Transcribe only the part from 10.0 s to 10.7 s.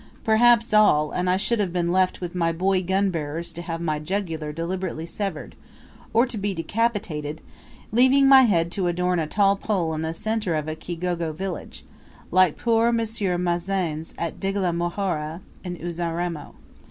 the centre of